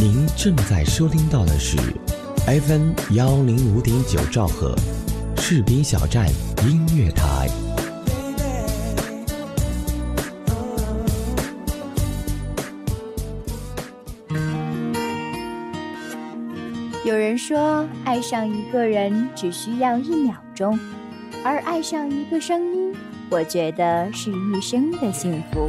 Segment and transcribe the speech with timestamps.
[0.00, 1.76] 您正在收听到的是
[2.46, 4.74] FM 幺零五点九兆赫，
[5.36, 6.26] 士兵小站
[6.66, 7.46] 音乐台。
[17.04, 20.80] 有人说，爱上一个人只需要一秒钟，
[21.44, 22.94] 而爱上一个声音，
[23.28, 25.68] 我觉得是一生的幸福。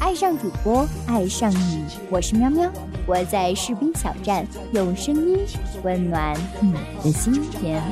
[0.00, 2.68] 爱上主播，爱上你，我是喵喵，
[3.04, 5.38] 我在士兵小站，用声音
[5.82, 7.82] 温暖你的心田。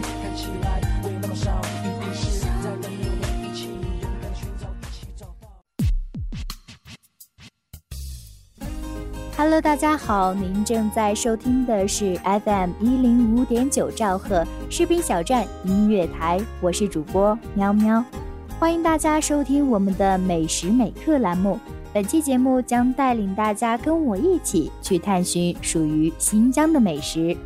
[9.36, 18.04] Hello，大家好，您正在收听的是 FM 一零五点九兆赫士兵小站音乐台，我是主播喵喵，
[18.60, 21.58] 欢迎大家收听我们的美食每刻栏目。
[21.92, 27.36] 本期节目将带领大家跟我一起去探寻属于新疆的美食。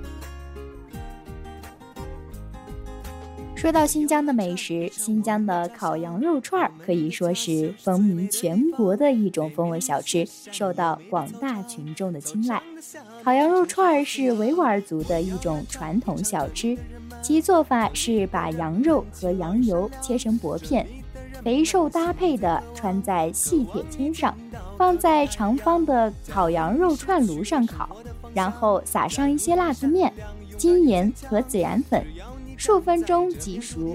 [3.54, 12.62] 说到新疆的美食，新疆的烤羊肉串可以说是风靡全国的一种风味小吃，受到广大群众的青睐。
[13.22, 16.76] 烤羊肉串是维吾尔族的一种传统小吃，
[17.22, 20.86] 其做法是把羊肉和羊油切成薄片，
[21.44, 24.34] 肥瘦搭配的穿在细铁签上，
[24.78, 27.94] 放在长方的烤羊肉串炉上烤，
[28.32, 30.10] 然后撒上一些辣子面、
[30.56, 32.02] 精盐和孜然粉。
[32.56, 33.94] 数分钟即熟，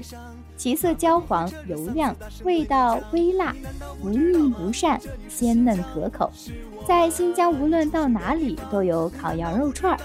[0.56, 3.56] 其色焦黄油亮，味道微辣，
[4.00, 6.32] 不腻不膻，鲜嫩可口。
[6.88, 10.00] 在新疆，无论到哪里都有烤羊肉串儿。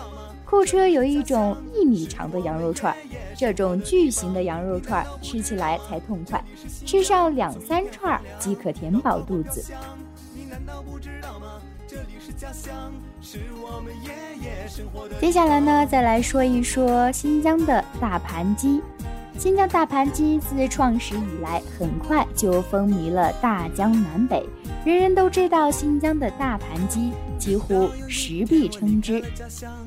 [0.46, 2.96] 库车有一种一米长的羊肉串儿，
[3.36, 6.42] 这种巨型的羊肉串吃起来才痛快，
[6.86, 9.64] 吃上两三串即可填饱肚子。
[15.20, 18.80] 接下来呢，再来说一说新疆的大盘鸡。
[19.36, 24.48] 新疆大盘鸡自创始以来，很快就风靡了大江南北，
[24.84, 27.10] 人人都知道新疆的大盘鸡。
[27.36, 29.22] 几乎实必称之。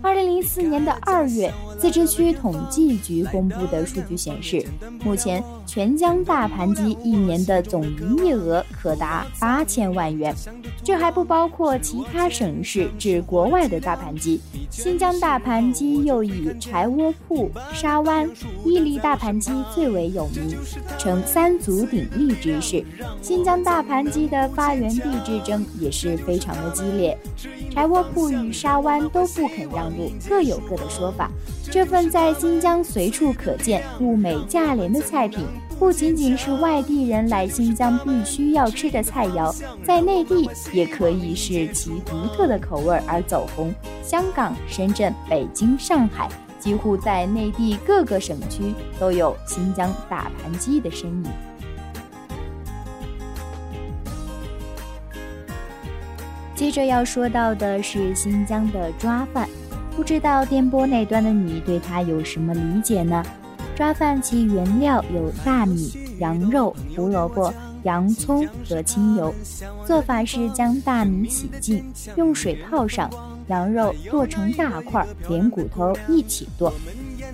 [0.04, 4.64] 二零零四年的二月，自治区统计局公布的数据显示，
[5.04, 10.36] 目前全疆大盘鸡一年的总营业额可达八千万元。
[10.84, 14.40] 这还不包括其他省市至国外的大盘鸡。
[14.70, 18.30] 新疆大盘鸡又以柴窝铺、沙湾、
[18.66, 20.56] 伊犁大盘鸡最为有名，
[21.00, 22.86] 呈三足鼎立之势。
[23.22, 27.18] 新疆大盘鸡的发源地之争也是非常的激烈。
[27.72, 31.30] 柴窝铺与沙湾都不肯让路，各有各的说法。
[31.70, 35.46] 这份在新疆随处可见、物美价廉的菜品，
[35.78, 43.74] 不仅仅是外地人来新疆必须要吃的菜肴，在内地也可以是其独特的口味而走红。
[44.02, 51.26] 香港、深圳、北京、上海，几乎在内地各个省区都有新疆大盘鸡的身影。
[56.58, 59.48] 接着要说到的是新疆的抓饭，
[59.96, 63.24] 不知道电波那端的你对它有什么理解呢？
[63.76, 67.54] 抓饭其原料有大米、羊肉、胡萝卜、
[67.84, 69.32] 洋葱和清油。
[69.86, 71.86] 做法是将大米洗净，
[72.16, 73.08] 用水泡上，
[73.50, 76.74] 羊肉剁成大块，连骨头一起剁。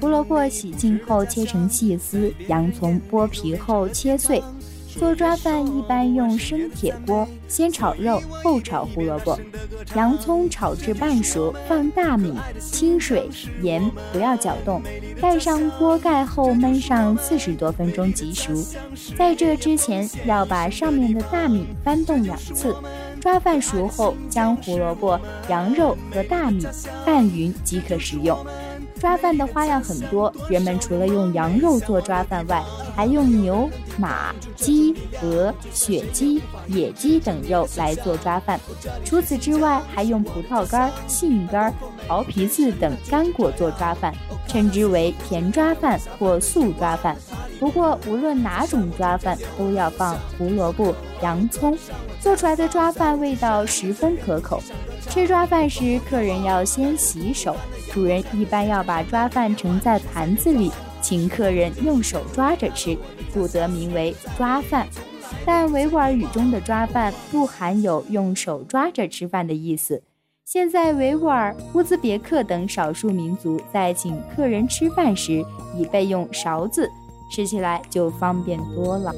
[0.02, 4.44] 胡萝卜洗净后切成细丝，洋葱剥皮后切碎。
[4.98, 9.38] 做抓饭一般用生铁锅，先炒肉后炒胡萝卜，
[9.96, 13.30] 洋葱炒至半熟，放大米、清水、
[13.62, 14.82] 盐，不要搅动，
[15.20, 18.54] 盖上锅盖后焖上四十多分钟即熟。
[19.18, 22.76] 在这之前要把上面的大米翻动两次。
[23.20, 25.18] 抓饭熟后，将胡萝卜、
[25.48, 26.68] 羊肉和大米
[27.06, 28.38] 拌匀即可食用。
[29.00, 32.62] 抓饭的花样很多，人们除了用羊肉做抓饭外，
[32.96, 38.60] 还用牛、马、鸡、鹅、雪鸡、野鸡等肉来做抓饭。
[39.04, 41.74] 除此之外，还用葡萄干、杏干、
[42.08, 44.14] 桃皮子等干果做抓饭，
[44.48, 47.16] 称之为甜抓饭或素抓饭。
[47.60, 51.78] 不过，无论哪种抓饭，都要放胡萝卜、洋葱，
[52.20, 54.62] 做出来的抓饭味道十分可口。
[55.10, 57.56] 吃抓饭时，客人要先洗手。
[57.92, 60.72] 主人一般要把抓饭盛在盘子里，
[61.04, 62.98] 请客人用手抓着吃，
[63.34, 64.88] 故得名为抓饭。
[65.46, 70.02] 但维吾尔语中的抓饭不含有用手抓着吃饭的意思。
[70.46, 75.44] 现在，维吾尔、乌兹别克等少数民族在请客人吃饭时
[75.76, 76.90] 已备用勺子，
[77.32, 79.14] 吃起来就方便多了。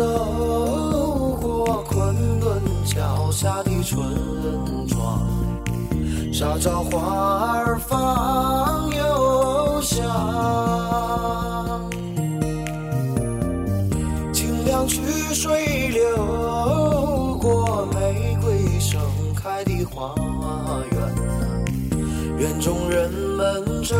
[0.00, 4.00] 走过昆仑脚下的村
[4.88, 5.20] 庄，
[6.32, 10.00] 沙枣花儿放又香，
[14.32, 15.02] 清凉曲
[15.34, 16.16] 水流
[17.38, 18.98] 过玫瑰盛
[19.36, 20.14] 开的花
[20.92, 20.98] 园，
[22.38, 23.98] 园中人们正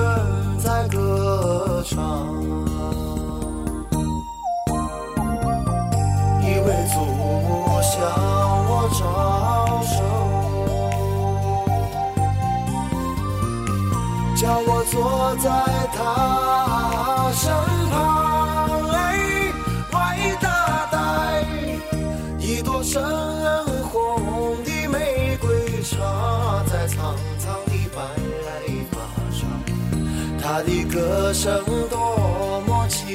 [30.53, 33.09] 她的歌声多么清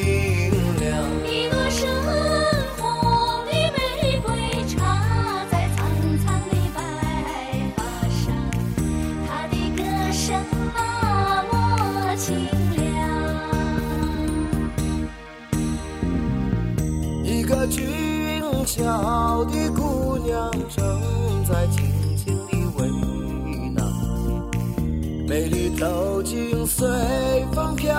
[0.80, 1.86] 亮一朵深
[2.78, 4.32] 红的玫瑰
[4.70, 5.78] 插在苍
[6.24, 6.80] 苍的白
[7.76, 8.24] 发上
[9.28, 9.84] 她的歌
[10.14, 10.24] 声
[10.74, 10.80] 多
[11.52, 12.26] 么清
[12.78, 12.80] 亮
[17.22, 19.70] 一个俊俏的
[25.80, 26.88] 都经随
[27.52, 27.94] 风飘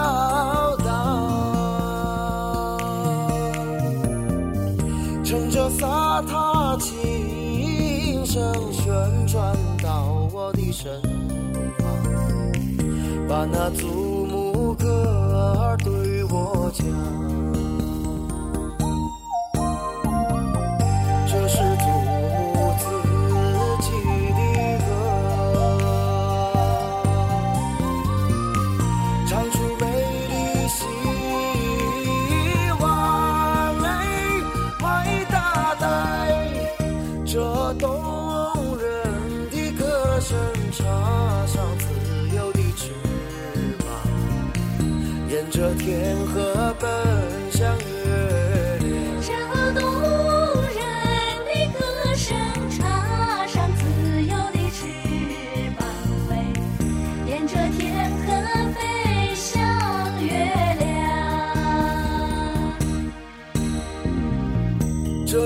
[0.78, 2.78] 荡，
[5.22, 8.86] 乘着萨塔琴声旋
[9.26, 10.90] 转到我的身
[11.78, 11.86] 旁，
[13.28, 13.86] 把那祖
[14.26, 16.86] 母歌儿对我讲。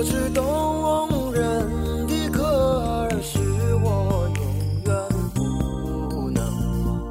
[0.03, 3.37] 这支动人的歌儿是
[3.83, 4.41] 我永
[4.87, 4.95] 远
[5.35, 6.43] 不能
[6.87, 7.07] 忘，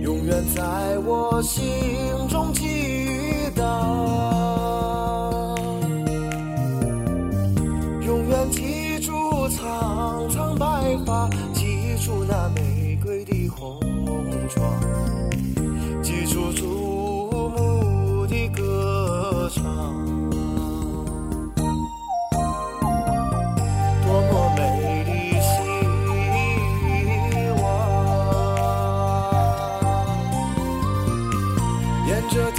[0.00, 1.91] 永远在我心。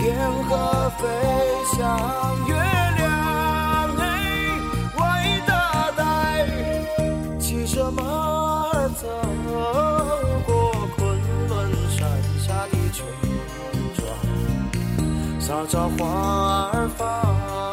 [0.03, 0.13] 天
[0.49, 1.07] 河飞
[1.77, 1.79] 向
[2.45, 2.53] 月
[2.97, 4.03] 亮，哎，
[4.97, 5.01] 歪
[5.47, 6.45] 大呆，
[7.39, 9.07] 骑着马儿走
[10.45, 11.17] 过昆
[11.47, 12.05] 仑山
[12.37, 13.07] 下的村
[13.95, 17.72] 庄，沙枣花儿放。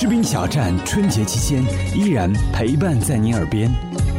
[0.00, 1.60] 士兵小站春节期间
[1.92, 3.68] 依然陪伴在您耳边，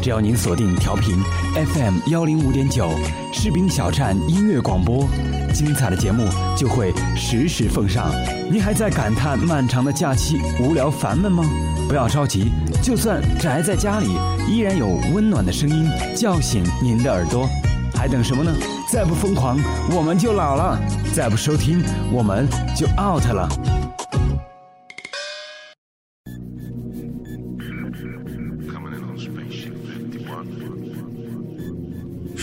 [0.02, 1.18] 只要您锁定调频
[1.56, 2.92] FM 幺零五点九，
[3.32, 5.08] 士兵小站音乐广播，
[5.54, 8.12] 精彩的节目就会实时奉上。
[8.52, 11.46] 您还在感叹漫长的假期无聊烦闷吗？
[11.88, 12.52] 不要着急，
[12.84, 14.18] 就算宅在家里，
[14.50, 17.48] 依然有温暖的声音叫醒您的耳朵。
[17.96, 18.52] 还等什么呢？
[18.92, 19.58] 再不疯狂，
[19.96, 20.78] 我们就老了；
[21.14, 21.82] 再不收听，
[22.12, 22.46] 我们
[22.76, 23.48] 就 out 了。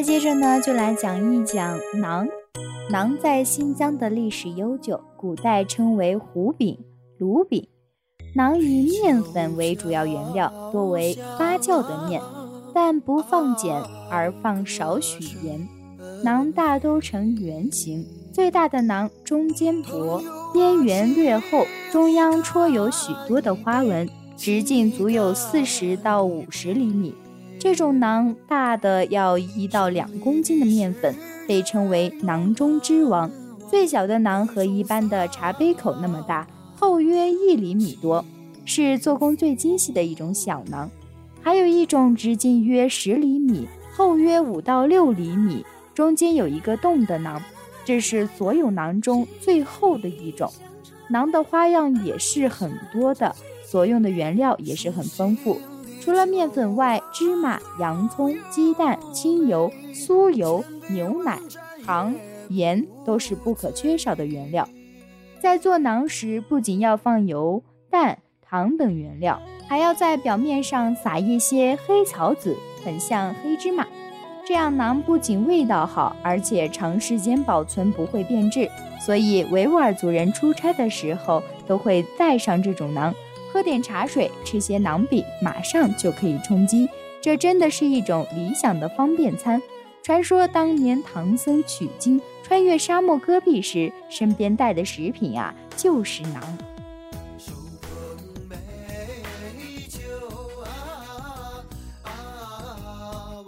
[0.00, 2.26] 再接着呢，就来讲一讲馕。
[2.90, 6.74] 馕在新疆的历史悠久，古代称为糊饼、
[7.18, 7.68] 卤饼。
[8.34, 12.18] 馕以面粉为主要原料，多为发酵的面，
[12.72, 15.68] 但不放碱而放少许盐。
[16.24, 18.02] 馕大都呈圆形，
[18.32, 27.14] 最大的馕中间薄，边缘略厚，中央戳有许多的花纹，直径足有四十到五十厘米。
[27.60, 31.14] 这种馕大的要一到两公斤的面粉。
[31.48, 33.28] 被称为囊中之王，
[33.68, 38.24] 最小的囊和一般的茶杯口那么大，厚约一厘米多，
[38.64, 40.88] 是做工最精细的一种小囊。
[41.42, 47.42] 还有一种直径约十厘米，厚约五到六厘米，中间有一个洞的囊，
[47.84, 50.48] 这是所有囊中最厚的一种。
[51.08, 55.60] 囊的花样也是很多的，所用的原料也是很丰富。
[56.10, 61.38] 除了面粉外，芝麻、洋葱、鸡蛋、清油、酥油、牛奶、
[61.86, 62.12] 糖、
[62.48, 64.68] 盐都是不可缺少的原料。
[65.38, 73.86] 在做馕时，不仅要放油、蛋、糖等原料，还要在表面上撒一些黑草籽，很像黑芝麻。
[74.44, 78.68] 这样馕不仅味道好，而且长时间保存不会变质。
[79.00, 83.14] 所以维吾尔族人出差的时候都会带上这种馕。
[83.52, 86.88] 喝点茶水，吃些馕饼，马上就可以充饥。
[87.20, 89.60] 这真的是一种理想的方便餐。
[90.02, 96.40] 传说当年唐僧取经穿越沙漠戈壁时，身边带的食品啊就是馕。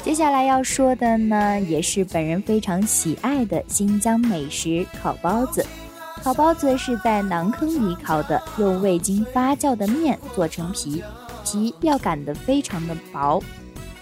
[0.05, 5.65] 接下来要说的呢，也是本人非常喜爱的新疆美食——烤包子。
[6.23, 11.03] 烤包子是在馕坑里烤的，用未经发酵的面做成皮，
[11.45, 13.43] 皮要擀得非常的薄，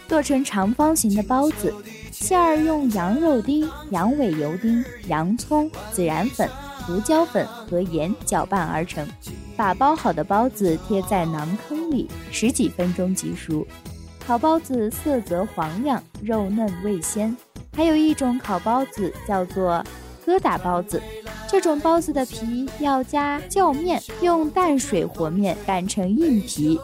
[0.07, 1.75] 做成长方形的包子。
[2.11, 6.47] 馅儿用羊肉丁、羊尾油丁、洋葱、孜然粉、
[6.87, 9.07] 胡椒粉和盐搅拌而成。
[9.57, 13.67] 把包好的包子贴在馕坑里，十几分钟即熟。
[14.27, 17.35] 烤包子色泽黄亮，肉嫩味鲜。
[17.75, 19.83] 还有一种烤包子叫做
[20.27, 21.03] 疙瘩包子。
[21.51, 26.79] 这种包子的皮要加酵面，用淡水和面擀成硬皮，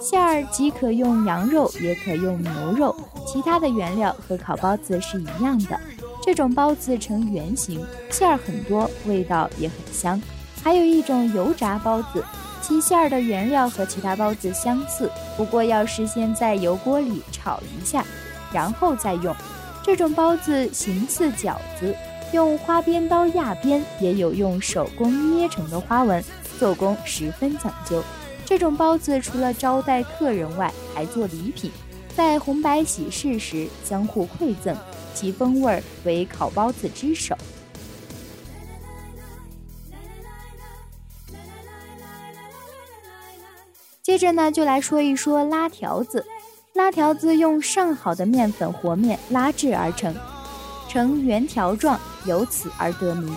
[0.00, 2.94] 馅儿既可用羊肉，也可用牛肉，
[3.26, 5.76] 其他的原料和烤包子是一样的。
[6.22, 10.22] 这种包子呈圆形，馅儿很多，味道也很香。
[10.62, 12.24] 还有一种油炸包子，
[12.62, 18.04] 其馅儿的原料和其他包子相似，不过要事先在油锅里炒一下，
[18.52, 19.34] 然后再用。
[19.82, 21.92] 这种包子形似饺子。
[22.32, 26.24] 用花边刀压边，也有用手工捏成的花纹，
[26.58, 28.02] 做工十分讲究。
[28.44, 31.70] 这种包子除了招待客人外，还做礼品，
[32.16, 34.76] 在红白喜事时相互馈赠，
[35.14, 37.36] 其风味为烤包子之首。
[44.02, 46.26] 接着呢，就来说一说拉条子。
[46.74, 50.14] 拉条子用上好的面粉和面拉制而成。
[50.92, 53.34] 呈圆条状，由此而得名。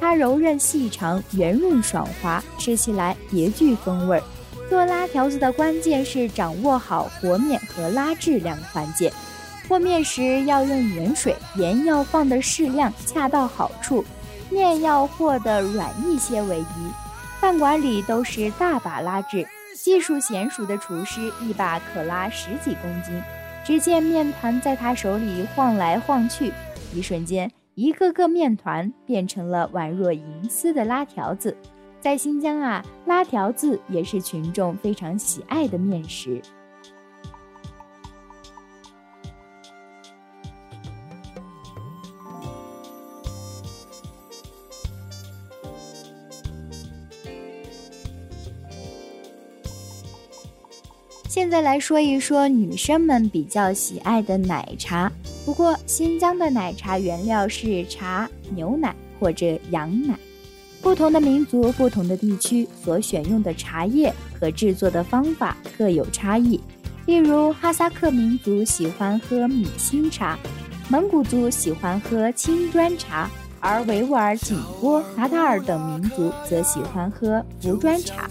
[0.00, 4.22] 它柔韧细长，圆润爽滑，吃起来别具风味儿。
[4.70, 9.12] 做拉条子的关键是掌握好和面和拉制两个环节。
[9.68, 14.02] 和面时要用盐水，盐要放的适量，恰到好处。
[14.48, 16.90] 面要和得软一些为宜。
[17.38, 23.22] 饭馆里都是大把拉制，技术娴熟的厨师一把可拉十几公斤。
[23.62, 26.50] 只见面团在他手里晃来晃去。
[26.94, 31.56] 一瞬间，一个个面团变成了宛若银丝的拉条子。
[32.00, 36.40] 在新疆啊，拉条子也是群众非常喜爱的面食。
[51.28, 55.10] 现在来说一说女生们比较喜爱的奶茶。
[55.48, 60.14] 不过，新疆的奶茶原料是茶、牛奶或者羊奶。
[60.82, 66.60] 不同的民族、不同的地区所选用的茶叶和制作的方法各有差异。
[67.06, 70.38] 例如，哈萨克民族喜欢喝米心茶，
[70.90, 73.30] 蒙古族喜欢喝青砖茶。
[73.58, 78.28] 而维吾尔、景颇、塔塔尔等民族则喜欢喝茯砖茶。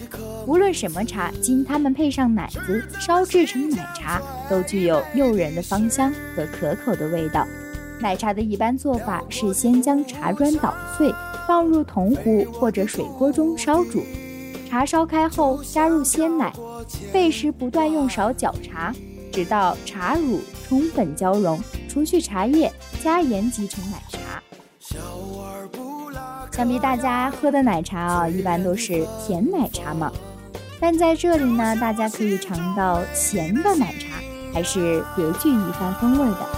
[0.47, 7.45] 无论什么茶，经它们配上奶子烧制成奶茶，都具有诱人的芳香和可口的味道。
[7.99, 11.13] 奶茶的一般做法是先将茶砖捣碎，
[11.45, 14.01] 放入铜壶或者水锅中烧煮。
[14.69, 16.53] 茶烧开后，加入鲜奶，
[17.11, 18.93] 沸时不断用勺搅茶。
[19.33, 22.71] 直到茶乳充分交融，除去茶叶，
[23.03, 24.19] 加盐即成奶茶。
[26.53, 30.09] 想必大家喝的奶茶啊，一般都是甜奶茶嘛。
[30.79, 34.17] 但在这里呢，大家可以尝到咸的奶茶，
[34.53, 36.56] 还是别具一番风味的。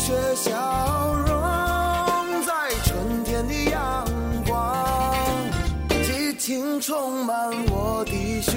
[0.00, 2.52] 雪消融在
[2.84, 4.02] 春天的阳
[4.46, 5.14] 光，
[6.02, 8.56] 激情充满我的胸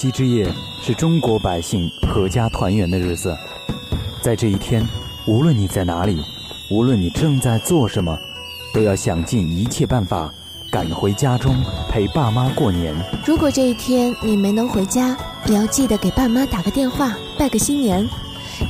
[0.00, 3.36] 夕之夜是中国百姓阖家团圆的日子，
[4.22, 4.82] 在这一天，
[5.26, 6.24] 无论你在哪里，
[6.70, 8.18] 无论你正在做什么，
[8.72, 10.32] 都要想尽一切办法
[10.72, 11.54] 赶回家中
[11.90, 12.94] 陪爸妈过年。
[13.26, 18.08] 如果这一天你没能回家，也要记得给爸妈打个电话，拜个新年，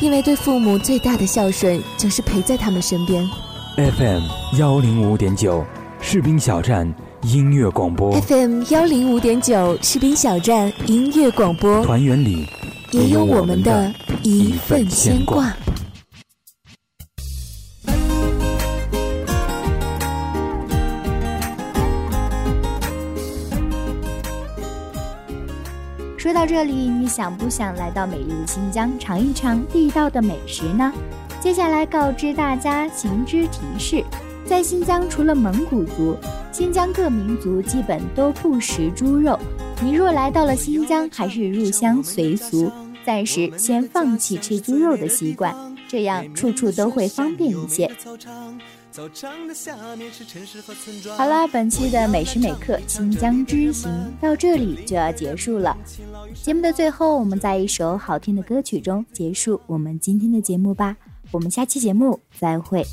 [0.00, 3.24] 因为对父母最大的孝顺就是陪在他们身边。
[3.76, 4.24] FM
[4.58, 5.64] 幺零五点九，
[6.00, 12.46] 士兵小站音乐广播，FM 幺零五点九士兵小站音乐广播，团圆里
[12.92, 15.54] 也有我们的一份牵挂。
[26.16, 30.90] 说到这里，你想不想来到美丽的新疆尝一尝地道的美食呢？
[31.38, 34.02] 接下来告知大家行之提示：
[34.50, 36.16] 在新疆，除了蒙古族，
[36.50, 39.38] 新疆各民族基本都不食猪肉。
[39.80, 42.68] 你若来到了新疆，还是入乡随俗，
[43.06, 45.54] 暂时先放弃吃猪肉的习惯，
[45.86, 47.88] 这样处处都会方便一些。
[51.16, 53.88] 好了，本期的美食美课新疆之行
[54.20, 55.78] 到这里就要结束了。
[56.42, 60.96] 节目的最后，我们在一首好听的歌曲中结束我们今天的节目吧。
[61.30, 62.84] 我们下期节目再会。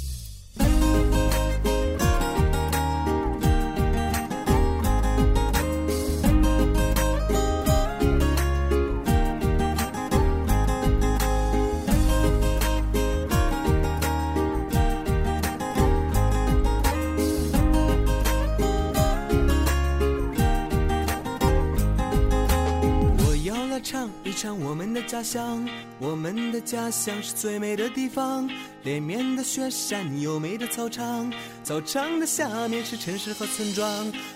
[24.39, 28.47] 唱我们的家乡，我们的家乡是最美的地方。
[28.83, 31.33] 连绵的雪山，优美的草场，
[31.67, 33.85] 操场的下面是城市和村庄。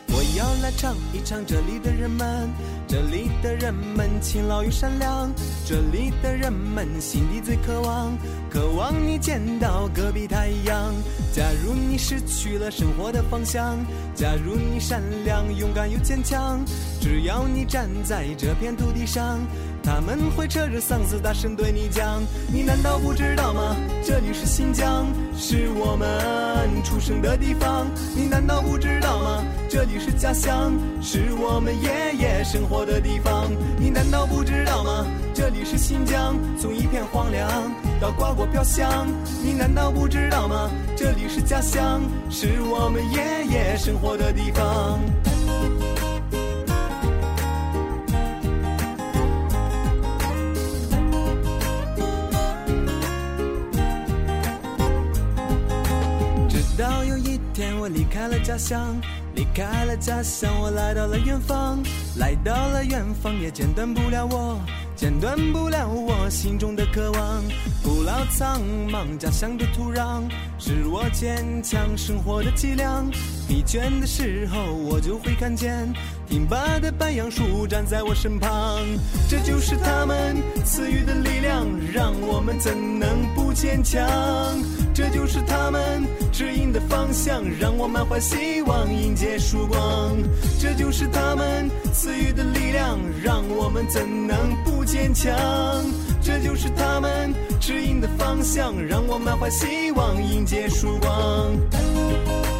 [0.10, 2.50] 我要来唱一唱这里的人们，
[2.89, 5.32] 这里的人们勤劳又善良，
[5.65, 8.12] 这里的人们心底最渴望，
[8.50, 10.94] 渴望你见到隔壁太阳。
[11.32, 13.80] 假如你失去了生活的方向，
[14.13, 16.60] 假如你善良、勇敢又坚强，
[17.00, 19.39] 只要你站在这片土地上。
[19.84, 22.22] 他们会扯着嗓子大声对你讲，
[22.54, 23.76] 你难道不知道吗？
[24.06, 27.88] 这里是新疆，是我们出生的地方。
[28.16, 29.44] 你难道不知道吗？
[29.70, 33.50] 这里是家乡，是我们爷爷生活的地方。
[33.78, 35.06] 你难道不知道吗？
[35.34, 37.50] 这里是新疆，从一片荒凉
[38.02, 39.08] 到瓜果飘香。
[39.42, 40.70] 你难道不知道吗？
[40.98, 45.00] 这里是家乡，是我们爷爷生活的地方。
[57.80, 58.95] 我离开了家乡，
[59.36, 61.80] 离开了家乡，我来到了远方，
[62.17, 64.60] 来到了远方，也剪断不了我，
[64.95, 67.43] 剪断不了我心中的渴望。
[67.84, 70.24] 古老苍茫家乡的土壤，
[70.60, 73.10] 是我坚强生活的脊梁。
[73.47, 75.91] 疲倦的时候，我就会看见
[76.28, 78.80] 挺拔的白杨树站在我身旁，
[79.30, 84.08] 这就是他们赐予的力量，让我们怎能不坚强？
[85.02, 90.16] 这就是他们指引的方向，让我满怀希望迎接曙光。
[90.60, 95.34] 这就是他们赐予的力量，让我们怎能不坚强？
[96.22, 102.51] 这就是他们指引的方向，让我满怀希望迎接曙光。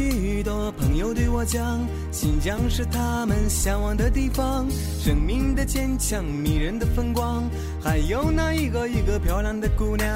[0.00, 4.66] 许多朋友对我讲，新疆是他们向往的地方，
[4.98, 7.44] 生命的坚强，迷人的风光，
[7.82, 10.08] 还有那一个一个漂亮的姑娘。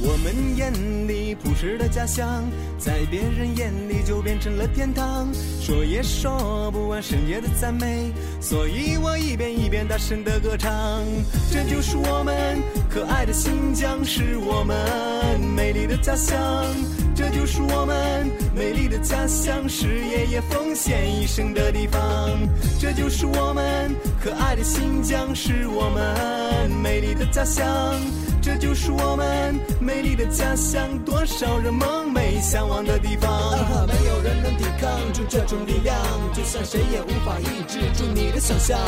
[0.00, 0.72] 我们眼
[1.08, 2.44] 里朴实的家乡，
[2.78, 5.26] 在别人眼里就变成了天堂，
[5.60, 11.02] 说也说不完圣洁的赞美，所以我一遍一遍大声的歌唱。
[11.50, 16.64] 这就是我们可爱的新疆，是我们美丽的家乡。
[17.24, 22.30] 这就是我们美丽的家乡，是爷爷奉献一生的地方。
[22.78, 27.64] 这就是我们可爱的新疆，是我们美丽的家乡。
[28.44, 33.32] 这就是我们美丽的家乡，多少人梦寐向往的地方。
[33.32, 35.96] 啊，没有人能抵抗住这种力量，
[36.34, 38.78] 就算谁也无法抑制住你的想象。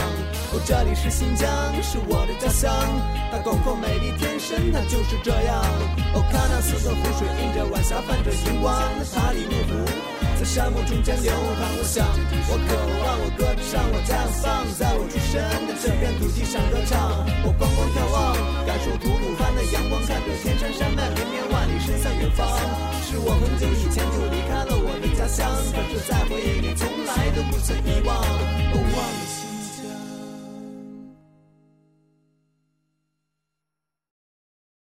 [0.52, 1.48] 哦，这里是新疆，
[1.82, 2.70] 是我的家乡，
[3.32, 5.64] 它广阔美丽，天生它就是这样。
[6.12, 9.72] 哦，看那四色湖水映着晚霞，泛着银光，那塔里木湖
[10.38, 11.64] 在沙漠中间流淌。
[11.76, 12.04] 我想，
[12.48, 17.24] 我渴望，我歌唱，我绽放在我出生的这片土地上歌唱。
[17.44, 22.46] 我光光眺望，感受吐鲁番的阳光，看着天山山脉连绵万里，伸向远方。
[23.08, 28.16] 是我很久以前就离开了我的家乡，可是，在回忆里从来都不曾遗忘。
[28.20, 29.55] 我忘了，